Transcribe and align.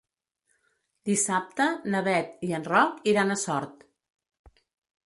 Dissabte 1.09 1.67
na 1.97 2.01
Beth 2.09 2.43
i 2.49 2.53
en 2.61 2.67
Roc 2.73 3.07
iran 3.13 3.37
a 3.37 3.39
Sort. 3.47 3.87